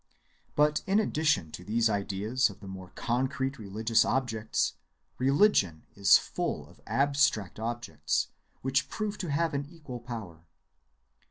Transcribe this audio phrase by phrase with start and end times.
[0.55, 4.73] But in addition to these ideas of the more concrete religious objects,
[5.19, 8.29] religion is full of abstract objects
[8.63, 10.41] which prove to have an equal power.